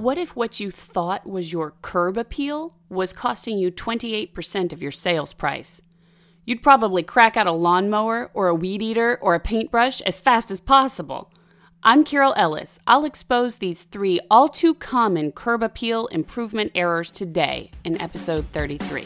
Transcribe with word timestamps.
What 0.00 0.16
if 0.16 0.34
what 0.34 0.60
you 0.60 0.70
thought 0.70 1.28
was 1.28 1.52
your 1.52 1.74
curb 1.82 2.16
appeal 2.16 2.74
was 2.88 3.12
costing 3.12 3.58
you 3.58 3.70
28% 3.70 4.72
of 4.72 4.80
your 4.80 4.90
sales 4.90 5.34
price? 5.34 5.82
You'd 6.46 6.62
probably 6.62 7.02
crack 7.02 7.36
out 7.36 7.46
a 7.46 7.52
lawnmower 7.52 8.30
or 8.32 8.48
a 8.48 8.54
weed 8.54 8.80
eater 8.80 9.18
or 9.20 9.34
a 9.34 9.40
paintbrush 9.40 10.00
as 10.00 10.18
fast 10.18 10.50
as 10.50 10.58
possible. 10.58 11.30
I'm 11.82 12.02
Carol 12.02 12.32
Ellis. 12.34 12.78
I'll 12.86 13.04
expose 13.04 13.56
these 13.56 13.82
three 13.82 14.20
all 14.30 14.48
too 14.48 14.74
common 14.74 15.32
curb 15.32 15.62
appeal 15.62 16.06
improvement 16.06 16.72
errors 16.74 17.10
today 17.10 17.70
in 17.84 18.00
episode 18.00 18.46
33. 18.52 19.04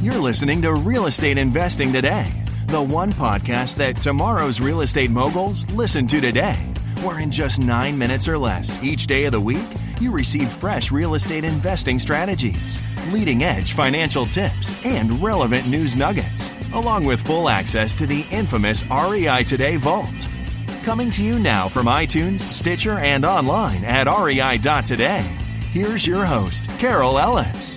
You're 0.00 0.16
listening 0.16 0.62
to 0.62 0.72
Real 0.72 1.04
Estate 1.04 1.36
Investing 1.36 1.92
Today, 1.92 2.32
the 2.70 2.80
one 2.80 3.12
podcast 3.12 3.74
that 3.76 3.96
tomorrow's 3.96 4.60
real 4.60 4.82
estate 4.82 5.10
moguls 5.10 5.68
listen 5.72 6.06
to 6.06 6.20
today, 6.20 6.54
where 7.02 7.18
in 7.18 7.28
just 7.32 7.58
nine 7.58 7.98
minutes 7.98 8.28
or 8.28 8.38
less 8.38 8.80
each 8.80 9.08
day 9.08 9.24
of 9.24 9.32
the 9.32 9.40
week, 9.40 9.66
you 10.00 10.12
receive 10.12 10.48
fresh 10.48 10.92
real 10.92 11.16
estate 11.16 11.42
investing 11.42 11.98
strategies, 11.98 12.78
leading 13.10 13.42
edge 13.42 13.72
financial 13.72 14.24
tips, 14.24 14.72
and 14.84 15.20
relevant 15.20 15.66
news 15.66 15.96
nuggets, 15.96 16.48
along 16.72 17.04
with 17.04 17.20
full 17.20 17.48
access 17.48 17.92
to 17.92 18.06
the 18.06 18.24
infamous 18.30 18.84
REI 18.88 19.42
Today 19.42 19.74
Vault. 19.74 20.28
Coming 20.84 21.10
to 21.10 21.24
you 21.24 21.40
now 21.40 21.68
from 21.68 21.86
iTunes, 21.86 22.40
Stitcher, 22.52 23.00
and 23.00 23.24
online 23.24 23.84
at 23.84 24.06
rei.today. 24.06 25.22
Here's 25.72 26.06
your 26.06 26.24
host, 26.24 26.68
Carol 26.78 27.18
Ellis. 27.18 27.69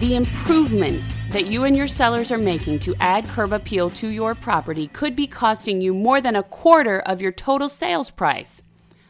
The 0.00 0.14
improvements 0.14 1.18
that 1.28 1.48
you 1.48 1.64
and 1.64 1.76
your 1.76 1.86
sellers 1.86 2.32
are 2.32 2.38
making 2.38 2.78
to 2.78 2.94
add 3.00 3.28
curb 3.28 3.52
appeal 3.52 3.90
to 3.90 4.08
your 4.08 4.34
property 4.34 4.86
could 4.88 5.14
be 5.14 5.26
costing 5.26 5.82
you 5.82 5.92
more 5.92 6.22
than 6.22 6.34
a 6.34 6.42
quarter 6.42 7.00
of 7.00 7.20
your 7.20 7.32
total 7.32 7.68
sales 7.68 8.10
price. 8.10 8.62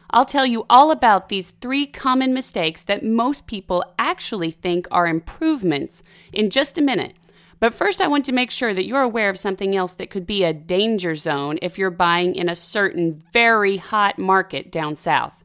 I'll 0.09 0.25
tell 0.25 0.45
you 0.45 0.65
all 0.69 0.91
about 0.91 1.29
these 1.29 1.51
three 1.61 1.85
common 1.85 2.33
mistakes 2.33 2.83
that 2.83 3.05
most 3.05 3.47
people 3.47 3.85
actually 3.97 4.51
think 4.51 4.85
are 4.91 5.07
improvements 5.07 6.03
in 6.33 6.49
just 6.49 6.77
a 6.77 6.81
minute. 6.81 7.15
But 7.61 7.73
first, 7.73 8.01
I 8.01 8.09
want 8.09 8.25
to 8.25 8.33
make 8.33 8.51
sure 8.51 8.73
that 8.73 8.85
you're 8.85 8.99
aware 8.99 9.29
of 9.29 9.39
something 9.39 9.73
else 9.73 9.93
that 9.93 10.09
could 10.09 10.27
be 10.27 10.43
a 10.43 10.51
danger 10.51 11.15
zone 11.15 11.57
if 11.61 11.77
you're 11.77 11.89
buying 11.89 12.35
in 12.35 12.49
a 12.49 12.55
certain 12.55 13.23
very 13.31 13.77
hot 13.77 14.19
market 14.19 14.69
down 14.69 14.97
south. 14.97 15.40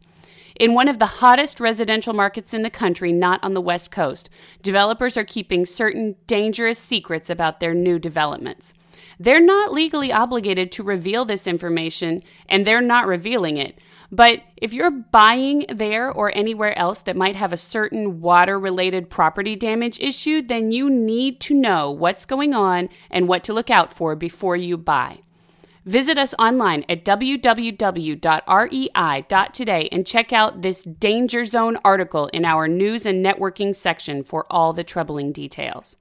In 0.59 0.73
one 0.73 0.89
of 0.89 0.99
the 0.99 1.07
hottest 1.07 1.61
residential 1.61 2.15
markets 2.15 2.55
in 2.55 2.62
the 2.62 2.71
country, 2.71 3.12
not 3.12 3.45
on 3.45 3.53
the 3.53 3.61
West 3.61 3.91
Coast, 3.91 4.31
developers 4.62 5.19
are 5.19 5.25
keeping 5.25 5.67
certain 5.67 6.17
dangerous 6.27 6.79
secrets 6.79 7.29
about 7.29 7.61
their 7.61 7.75
new 7.75 7.99
developments. 7.99 8.73
They're 9.21 9.41
not 9.41 9.75
legally 9.75 10.11
obligated 10.11 10.73
to 10.73 10.83
reveal 10.83 11.27
this 11.27 11.47
information, 11.47 12.23
and 12.49 12.67
they're 12.67 12.81
not 12.81 13.07
revealing 13.07 13.59
it. 13.59 13.79
But 14.11 14.45
if 14.57 14.73
you're 14.73 14.91
buying 14.91 15.67
there 15.69 16.11
or 16.11 16.34
anywhere 16.34 16.79
else 16.79 17.01
that 17.01 17.17
might 17.17 17.37
have 17.37 17.53
a 17.53 17.59
certain 17.59 18.23
water 18.23 18.59
related 18.59 19.11
property 19.11 19.57
damage 19.57 20.01
issue, 20.01 20.41
then 20.41 20.71
you 20.71 20.89
need 20.89 21.39
to 21.41 21.55
know 21.55 21.91
what's 21.91 22.25
going 22.25 22.55
on 22.55 22.89
and 23.11 23.29
what 23.29 23.45
to 23.45 23.53
look 23.53 23.69
out 23.69 23.93
for 23.93 24.17
before 24.17 24.57
you 24.57 24.79
buy. 24.79 25.19
Visit 25.87 26.19
us 26.19 26.34
online 26.37 26.84
at 26.89 27.05
www.rei.today 27.05 28.19
and 29.93 30.05
check 30.05 30.33
out 30.33 30.62
this 30.62 30.83
Danger 30.83 31.45
Zone 31.45 31.78
article 31.84 32.27
in 32.33 32.45
our 32.45 32.67
news 32.67 33.06
and 33.06 33.25
networking 33.25 33.75
section 33.75 34.25
for 34.25 34.45
all 34.51 34.73
the 34.73 34.83
troubling 34.83 35.31
details. 35.31 35.97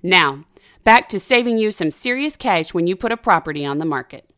Now, 0.00 0.44
back 0.84 1.08
to 1.08 1.18
saving 1.18 1.58
you 1.58 1.72
some 1.72 1.90
serious 1.90 2.36
cash 2.36 2.72
when 2.72 2.86
you 2.86 2.94
put 2.94 3.10
a 3.10 3.16
property 3.16 3.66
on 3.66 3.78
the 3.78 3.84
market. 3.84 4.30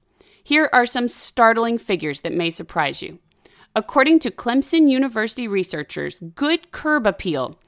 Here 0.42 0.70
are 0.72 0.86
some 0.86 1.10
startling 1.10 1.76
figures 1.76 2.22
that 2.22 2.32
may 2.32 2.50
surprise 2.50 3.02
you. 3.02 3.18
According 3.76 4.20
to 4.20 4.30
Clemson 4.30 4.90
University 4.90 5.46
researchers, 5.46 6.18
good 6.34 6.72
curb 6.72 7.06
appeal, 7.06 7.58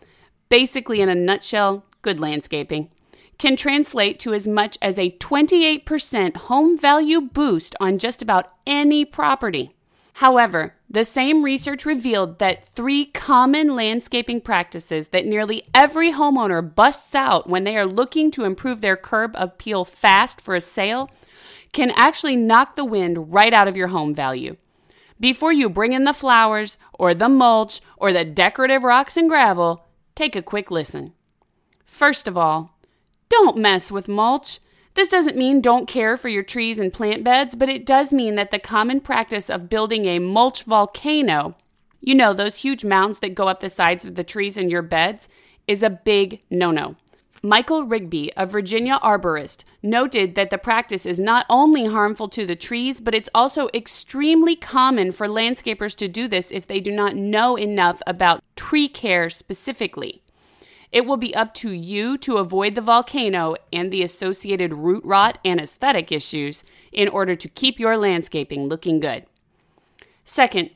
basically 0.49 1.03
in 1.03 1.11
a 1.11 1.15
nutshell, 1.15 1.85
good 2.01 2.19
landscaping, 2.19 2.91
can 3.39 3.57
translate 3.57 4.19
to 4.21 4.33
as 4.33 4.47
much 4.47 4.79
as 4.81 4.99
a 4.99 5.11
28% 5.13 6.37
home 6.37 6.79
value 6.79 7.21
boost 7.21 7.75
on 7.81 7.99
just 7.99 8.23
about 8.23 8.53
any 8.67 9.05
property. 9.05 9.75
However, 10.19 10.75
the 10.89 11.05
same 11.05 11.43
research 11.43 11.85
revealed 11.85 12.39
that 12.39 12.65
three 12.69 13.07
common 13.07 13.75
landscaping 13.75 14.41
practices 14.41 15.09
that 15.09 15.27
nearly 15.27 15.65
every 15.75 16.13
homeowner 16.13 16.63
busts 16.75 17.17
out 17.17 17.49
when 17.49 17.65
they 17.65 17.77
are 17.77 17.87
looking 17.87 18.31
to 18.31 18.45
improve 18.45 18.81
their 18.81 18.97
curb 18.97 19.33
appeal 19.35 19.85
fast 19.85 20.41
for 20.41 20.55
a 20.55 20.61
sale 20.61 21.11
can 21.73 21.91
actually 21.97 22.37
knock 22.37 22.77
the 22.77 22.85
wind 22.85 23.33
right 23.33 23.53
out 23.53 23.67
of 23.67 23.77
your 23.77 23.89
home 23.89 24.15
value. 24.15 24.57
Before 25.19 25.53
you 25.53 25.69
bring 25.69 25.93
in 25.93 26.05
the 26.05 26.13
flowers 26.13 26.79
or 26.93 27.13
the 27.13 27.29
mulch 27.29 27.81
or 27.97 28.13
the 28.13 28.25
decorative 28.25 28.85
rocks 28.85 29.17
and 29.17 29.29
gravel, 29.29 29.85
take 30.15 30.37
a 30.37 30.43
quick 30.43 30.71
listen. 30.71 31.13
First 31.85 32.29
of 32.29 32.39
all, 32.39 32.74
don't 33.29 33.57
mess 33.57 33.91
with 33.91 34.09
mulch. 34.09 34.61
This 34.95 35.09
doesn't 35.09 35.37
mean 35.37 35.61
don't 35.61 35.89
care 35.89 36.17
for 36.17 36.29
your 36.29 36.43
trees 36.43 36.79
and 36.79 36.93
plant 36.93 37.25
beds, 37.25 37.57
but 37.57 37.69
it 37.69 37.85
does 37.85 38.13
mean 38.13 38.37
that 38.37 38.51
the 38.51 38.59
common 38.59 39.01
practice 39.01 39.51
of 39.51 39.69
building 39.69 40.07
a 40.07 40.21
mulch 40.21 40.63
volcano, 40.65 41.57
you 42.01 42.15
know, 42.15 42.33
those 42.33 42.59
huge 42.59 42.85
mounds 42.85 43.19
that 43.19 43.35
go 43.35 43.49
up 43.49 43.61
the 43.61 43.69
sides 43.69 44.05
of 44.05 44.15
the 44.15 44.25
trees 44.25 44.57
in 44.57 44.71
your 44.71 44.83
beds, 44.83 45.29
is 45.67 45.83
a 45.83 45.91
big 45.91 46.43
no 46.51 46.71
no. 46.71 46.97
Michael 47.45 47.85
Rigby, 47.85 48.33
a 48.39 48.47
Virginia 48.47 48.99
arborist, 49.03 49.65
noted 49.83 50.35
that 50.35 50.49
the 50.49 50.57
practice 50.57 51.05
is 51.05 51.21
not 51.21 51.45
only 51.51 51.85
harmful 51.85 52.27
to 52.31 52.47
the 52.47 52.57
trees, 52.57 53.03
but 53.03 53.15
it's 53.15 53.29
also 53.35 53.69
extremely 53.75 54.57
common 54.57 55.13
for 55.13 55.29
landscapers 55.29 55.95
to 55.97 56.09
do 56.09 56.27
this 56.27 56.51
if 56.51 56.67
they 56.67 56.81
do 56.81 56.91
not 56.91 57.17
know 57.17 57.59
enough 57.59 58.01
about 58.07 58.43
tree 58.57 58.89
care 58.89 59.29
specifically. 59.29 60.24
It 60.95 61.07
will 61.07 61.17
be 61.17 61.35
up 61.35 61.55
to 61.55 61.71
you 61.73 62.17
to 62.19 62.37
avoid 62.37 62.77
the 62.77 62.81
volcano 62.81 63.57
and 63.73 63.91
the 63.91 64.05
associated 64.05 64.73
root 64.73 65.03
rot 65.05 65.39
and 65.45 65.61
aesthetic 65.61 66.13
issues 66.13 66.63
in 66.93 67.09
order 67.09 67.35
to 67.35 67.49
keep 67.49 67.81
your 67.81 67.97
landscaping 67.97 68.69
looking 68.69 69.01
good. 69.01 69.27
Second, 70.23 70.71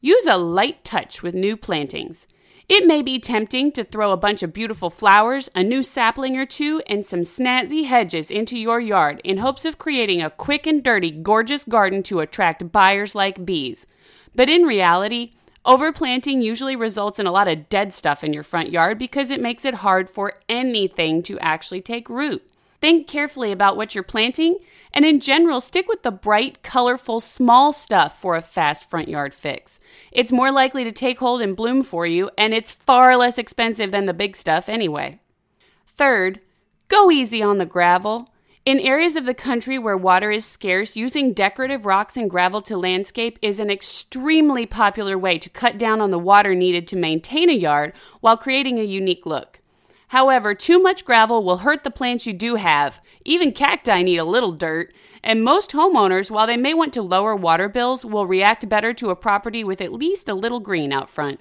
use 0.00 0.26
a 0.26 0.36
light 0.36 0.84
touch 0.84 1.24
with 1.24 1.34
new 1.34 1.56
plantings. 1.56 2.28
It 2.68 2.86
may 2.86 3.02
be 3.02 3.18
tempting 3.18 3.72
to 3.72 3.82
throw 3.82 4.12
a 4.12 4.16
bunch 4.16 4.44
of 4.44 4.52
beautiful 4.52 4.90
flowers, 4.90 5.50
a 5.56 5.64
new 5.64 5.82
sapling 5.82 6.36
or 6.36 6.46
two, 6.46 6.80
and 6.86 7.04
some 7.04 7.22
snazzy 7.22 7.86
hedges 7.86 8.30
into 8.30 8.56
your 8.56 8.78
yard 8.80 9.20
in 9.24 9.38
hopes 9.38 9.64
of 9.64 9.80
creating 9.80 10.22
a 10.22 10.30
quick 10.30 10.68
and 10.68 10.84
dirty, 10.84 11.10
gorgeous 11.10 11.64
garden 11.64 12.04
to 12.04 12.20
attract 12.20 12.70
buyers 12.70 13.16
like 13.16 13.44
bees. 13.44 13.88
But 14.36 14.48
in 14.48 14.62
reality, 14.62 15.32
Overplanting 15.66 16.42
usually 16.42 16.76
results 16.76 17.18
in 17.18 17.26
a 17.26 17.32
lot 17.32 17.48
of 17.48 17.70
dead 17.70 17.94
stuff 17.94 18.22
in 18.22 18.34
your 18.34 18.42
front 18.42 18.70
yard 18.70 18.98
because 18.98 19.30
it 19.30 19.40
makes 19.40 19.64
it 19.64 19.76
hard 19.76 20.10
for 20.10 20.34
anything 20.46 21.22
to 21.22 21.38
actually 21.38 21.80
take 21.80 22.10
root. 22.10 22.46
Think 22.82 23.08
carefully 23.08 23.50
about 23.50 23.78
what 23.78 23.94
you're 23.94 24.04
planting, 24.04 24.58
and 24.92 25.06
in 25.06 25.18
general, 25.20 25.62
stick 25.62 25.88
with 25.88 26.02
the 26.02 26.10
bright, 26.10 26.62
colorful, 26.62 27.18
small 27.18 27.72
stuff 27.72 28.20
for 28.20 28.36
a 28.36 28.42
fast 28.42 28.90
front 28.90 29.08
yard 29.08 29.32
fix. 29.32 29.80
It's 30.12 30.30
more 30.30 30.52
likely 30.52 30.84
to 30.84 30.92
take 30.92 31.18
hold 31.18 31.40
and 31.40 31.56
bloom 31.56 31.82
for 31.82 32.04
you, 32.06 32.30
and 32.36 32.52
it's 32.52 32.70
far 32.70 33.16
less 33.16 33.38
expensive 33.38 33.90
than 33.90 34.04
the 34.04 34.12
big 34.12 34.36
stuff 34.36 34.68
anyway. 34.68 35.18
Third, 35.86 36.40
go 36.88 37.10
easy 37.10 37.42
on 37.42 37.56
the 37.56 37.64
gravel. 37.64 38.33
In 38.66 38.80
areas 38.80 39.14
of 39.14 39.26
the 39.26 39.34
country 39.34 39.78
where 39.78 39.94
water 39.94 40.30
is 40.30 40.46
scarce, 40.46 40.96
using 40.96 41.34
decorative 41.34 41.84
rocks 41.84 42.16
and 42.16 42.30
gravel 42.30 42.62
to 42.62 42.78
landscape 42.78 43.38
is 43.42 43.58
an 43.58 43.68
extremely 43.68 44.64
popular 44.64 45.18
way 45.18 45.38
to 45.38 45.50
cut 45.50 45.76
down 45.76 46.00
on 46.00 46.10
the 46.10 46.18
water 46.18 46.54
needed 46.54 46.88
to 46.88 46.96
maintain 46.96 47.50
a 47.50 47.52
yard 47.54 47.92
while 48.22 48.38
creating 48.38 48.78
a 48.78 48.82
unique 48.82 49.26
look. 49.26 49.60
However, 50.08 50.54
too 50.54 50.80
much 50.80 51.04
gravel 51.04 51.44
will 51.44 51.58
hurt 51.58 51.84
the 51.84 51.90
plants 51.90 52.26
you 52.26 52.32
do 52.32 52.54
have. 52.54 53.02
Even 53.26 53.52
cacti 53.52 54.00
need 54.00 54.16
a 54.16 54.24
little 54.24 54.52
dirt, 54.52 54.94
and 55.22 55.44
most 55.44 55.72
homeowners, 55.72 56.30
while 56.30 56.46
they 56.46 56.56
may 56.56 56.72
want 56.72 56.94
to 56.94 57.02
lower 57.02 57.36
water 57.36 57.68
bills, 57.68 58.02
will 58.02 58.26
react 58.26 58.66
better 58.66 58.94
to 58.94 59.10
a 59.10 59.16
property 59.16 59.62
with 59.62 59.82
at 59.82 59.92
least 59.92 60.26
a 60.26 60.34
little 60.34 60.60
green 60.60 60.90
out 60.90 61.10
front. 61.10 61.40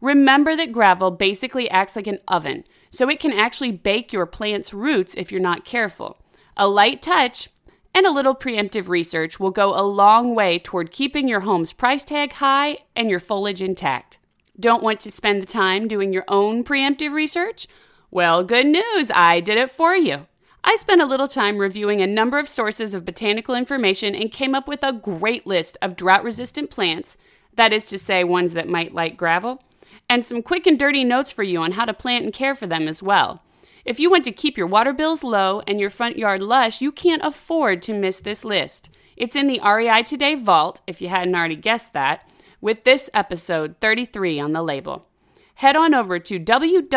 Remember 0.00 0.56
that 0.56 0.72
gravel 0.72 1.10
basically 1.10 1.68
acts 1.68 1.96
like 1.96 2.06
an 2.06 2.20
oven, 2.26 2.64
so 2.88 3.10
it 3.10 3.20
can 3.20 3.32
actually 3.34 3.72
bake 3.72 4.10
your 4.10 4.24
plant's 4.24 4.72
roots 4.72 5.14
if 5.16 5.30
you're 5.30 5.38
not 5.38 5.66
careful. 5.66 6.16
A 6.58 6.66
light 6.66 7.02
touch 7.02 7.50
and 7.94 8.06
a 8.06 8.10
little 8.10 8.34
preemptive 8.34 8.88
research 8.88 9.38
will 9.38 9.50
go 9.50 9.78
a 9.78 9.84
long 9.84 10.34
way 10.34 10.58
toward 10.58 10.90
keeping 10.90 11.28
your 11.28 11.40
home's 11.40 11.74
price 11.74 12.02
tag 12.02 12.32
high 12.32 12.78
and 12.94 13.10
your 13.10 13.20
foliage 13.20 13.60
intact. 13.60 14.18
Don't 14.58 14.82
want 14.82 15.00
to 15.00 15.10
spend 15.10 15.42
the 15.42 15.46
time 15.46 15.86
doing 15.86 16.14
your 16.14 16.24
own 16.28 16.64
preemptive 16.64 17.12
research? 17.12 17.66
Well, 18.10 18.42
good 18.42 18.66
news, 18.66 19.10
I 19.14 19.40
did 19.40 19.58
it 19.58 19.70
for 19.70 19.94
you. 19.94 20.26
I 20.64 20.76
spent 20.76 21.02
a 21.02 21.06
little 21.06 21.28
time 21.28 21.58
reviewing 21.58 22.00
a 22.00 22.06
number 22.06 22.38
of 22.38 22.48
sources 22.48 22.94
of 22.94 23.04
botanical 23.04 23.54
information 23.54 24.14
and 24.14 24.32
came 24.32 24.54
up 24.54 24.66
with 24.66 24.82
a 24.82 24.94
great 24.94 25.46
list 25.46 25.76
of 25.82 25.94
drought 25.94 26.24
resistant 26.24 26.70
plants, 26.70 27.18
that 27.54 27.72
is 27.72 27.84
to 27.86 27.98
say, 27.98 28.24
ones 28.24 28.54
that 28.54 28.68
might 28.68 28.94
like 28.94 29.18
gravel, 29.18 29.62
and 30.08 30.24
some 30.24 30.42
quick 30.42 30.66
and 30.66 30.78
dirty 30.78 31.04
notes 31.04 31.30
for 31.30 31.42
you 31.42 31.60
on 31.60 31.72
how 31.72 31.84
to 31.84 31.92
plant 31.92 32.24
and 32.24 32.32
care 32.32 32.54
for 32.54 32.66
them 32.66 32.88
as 32.88 33.02
well. 33.02 33.42
If 33.86 34.00
you 34.00 34.10
want 34.10 34.24
to 34.24 34.32
keep 34.32 34.58
your 34.58 34.66
water 34.66 34.92
bills 34.92 35.22
low 35.22 35.62
and 35.68 35.78
your 35.78 35.90
front 35.90 36.18
yard 36.18 36.42
lush, 36.42 36.80
you 36.80 36.90
can't 36.90 37.22
afford 37.24 37.82
to 37.82 37.94
miss 37.94 38.18
this 38.18 38.44
list. 38.44 38.90
It's 39.16 39.36
in 39.36 39.46
the 39.46 39.60
REI 39.64 40.02
Today 40.02 40.34
vault, 40.34 40.80
if 40.88 41.00
you 41.00 41.06
hadn't 41.08 41.36
already 41.36 41.54
guessed 41.54 41.92
that, 41.92 42.28
with 42.60 42.82
this 42.82 43.08
episode 43.14 43.76
33 43.80 44.40
on 44.40 44.50
the 44.50 44.64
label. 44.64 45.06
Head 45.54 45.76
on 45.76 45.94
over 45.94 46.18
to 46.18 46.40
www.rei.today 46.40 46.90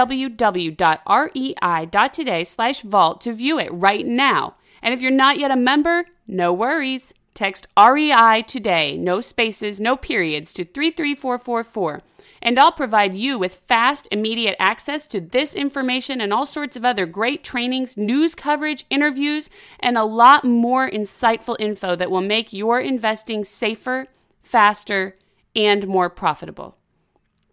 slash 2.43 2.81
vault 2.81 3.21
to 3.21 3.33
view 3.33 3.59
it 3.59 3.69
right 3.71 4.07
now. 4.07 4.55
And 4.81 4.91
if 4.91 4.99
you're 4.99 5.11
not 5.11 5.37
yet 5.37 5.51
a 5.51 5.55
member, 5.55 6.05
no 6.27 6.51
worries. 6.51 7.13
Text 7.35 7.67
REI 7.79 8.43
today, 8.47 8.97
no 8.97 9.21
spaces, 9.21 9.79
no 9.79 9.95
periods, 9.95 10.51
to 10.53 10.65
33444 10.65 12.01
and 12.41 12.59
I'll 12.59 12.71
provide 12.71 13.15
you 13.15 13.37
with 13.37 13.55
fast, 13.55 14.07
immediate 14.11 14.55
access 14.59 15.05
to 15.07 15.21
this 15.21 15.53
information 15.53 16.21
and 16.21 16.33
all 16.33 16.45
sorts 16.45 16.77
of 16.77 16.85
other 16.85 17.05
great 17.05 17.43
trainings, 17.43 17.97
news 17.97 18.35
coverage, 18.35 18.85
interviews, 18.89 19.49
and 19.79 19.97
a 19.97 20.03
lot 20.03 20.43
more 20.43 20.89
insightful 20.89 21.55
info 21.59 21.95
that 21.95 22.11
will 22.11 22.21
make 22.21 22.53
your 22.53 22.79
investing 22.79 23.43
safer, 23.43 24.07
faster, 24.41 25.15
and 25.55 25.87
more 25.87 26.09
profitable. 26.09 26.77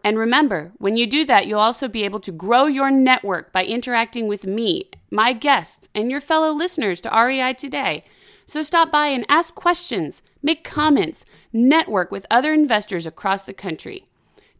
And 0.03 0.17
remember, 0.17 0.71
when 0.77 0.95
you 0.95 1.05
do 1.05 1.25
that, 1.25 1.47
you'll 1.47 1.59
also 1.59 1.87
be 1.89 2.05
able 2.05 2.21
to 2.21 2.31
grow 2.31 2.65
your 2.65 2.89
network 2.89 3.51
by 3.51 3.65
interacting 3.65 4.27
with 4.27 4.45
me, 4.45 4.89
my 5.11 5.33
guests, 5.33 5.89
and 5.93 6.09
your 6.09 6.21
fellow 6.21 6.53
listeners 6.53 7.01
to 7.01 7.09
REI 7.09 7.53
today. 7.53 8.05
So 8.45 8.61
stop 8.61 8.89
by 8.89 9.07
and 9.07 9.25
ask 9.27 9.53
questions, 9.53 10.21
make 10.41 10.63
comments, 10.63 11.25
network 11.51 12.09
with 12.09 12.25
other 12.31 12.53
investors 12.53 13.05
across 13.05 13.43
the 13.43 13.53
country. 13.53 14.05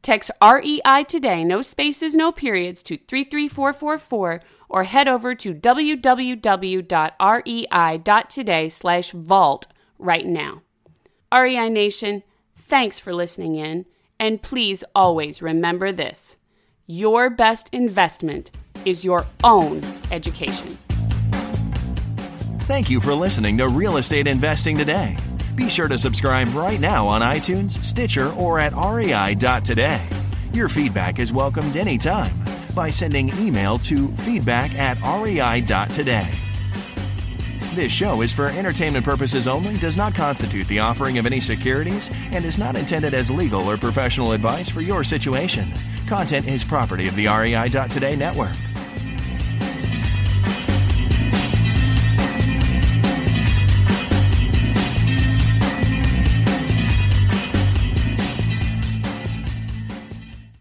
Text 0.07 0.31
REI 0.42 1.04
today, 1.06 1.44
no 1.44 1.62
spaces, 1.62 2.15
no 2.15 2.31
periods, 2.31 2.81
to 2.83 2.95
33444 2.95 4.39
or 4.69 4.83
head 4.86 5.09
over 5.09 5.36
to 5.36 5.54
www.rei.today 5.54 6.00
slash 8.69 9.12
vault 9.12 9.68
right 10.00 10.25
now. 10.25 10.62
REI 11.33 11.69
Nation, 11.69 12.24
thanks 12.56 13.00
for 13.00 13.13
listening 13.13 13.57
in, 13.57 13.86
and 14.18 14.42
please 14.42 14.86
always 14.95 15.42
remember 15.42 15.92
this 15.92 16.38
your 16.86 17.30
best 17.30 17.68
investment 17.74 18.50
is 18.86 19.03
your 19.03 19.25
own 19.44 19.83
education. 20.10 20.77
Thank 22.62 22.89
you 22.89 23.01
for 23.01 23.13
listening 23.13 23.57
to 23.57 23.68
Real 23.68 23.98
Estate 23.98 24.25
Investing 24.25 24.77
Today. 24.77 25.18
Be 25.57 25.69
sure 25.71 25.88
to 25.88 25.98
subscribe 25.98 26.54
right 26.54 26.80
now 26.80 27.07
on 27.07 27.21
iTunes, 27.21 27.83
Stitcher, 27.83 28.31
or 28.33 28.59
at 28.59 28.74
rei.today. 28.74 30.07
Your 30.54 30.69
feedback 30.69 31.18
is 31.18 31.33
welcomed 31.33 31.75
anytime 31.75 32.39
by 32.75 32.92
sending 32.92 33.36
email 33.39 33.80
to 33.80 34.09
feedback 34.18 34.75
at 34.75 35.01
rei.today. 35.01 36.30
This 37.74 37.92
show 37.92 38.21
is 38.21 38.31
for 38.31 38.45
entertainment 38.50 39.04
purposes 39.04 39.48
only, 39.48 39.77
does 39.77 39.98
not 39.98 40.13
constitute 40.13 40.68
the 40.68 40.77
offering 40.80 41.18
of 41.18 41.25
any 41.25 41.39
securities, 41.39 42.12
and 42.31 42.45
is 42.45 42.60
not 42.60 42.75
intended 42.75 43.15
as 43.15 43.31
legal 43.31 43.68
or 43.68 43.77
professional 43.77 44.33
advice 44.33 44.69
for 44.69 44.81
your 44.81 45.03
situation. 45.03 45.74
Content 46.07 46.48
is 46.48 46.63
property 46.63 47.07
of 47.07 47.15
the 47.15 47.25
REI.today 47.25 48.15
network. 48.15 48.56